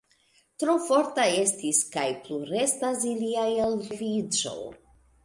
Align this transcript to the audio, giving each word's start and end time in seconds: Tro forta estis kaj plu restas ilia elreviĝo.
Tro 0.61 0.73
forta 0.85 1.25
estis 1.41 1.81
kaj 1.95 2.05
plu 2.29 2.39
restas 2.53 3.05
ilia 3.11 3.45
elreviĝo. 3.67 4.57